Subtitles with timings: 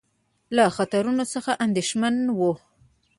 [0.55, 2.53] له خطرونو څخه اندېښمن وو.